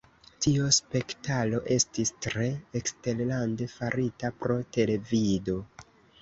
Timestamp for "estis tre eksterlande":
1.75-3.69